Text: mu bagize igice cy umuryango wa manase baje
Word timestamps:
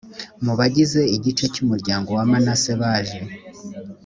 mu 0.43 0.53
bagize 0.59 1.01
igice 1.15 1.45
cy 1.53 1.61
umuryango 1.63 2.09
wa 2.17 2.23
manase 2.31 2.71
baje 2.81 3.19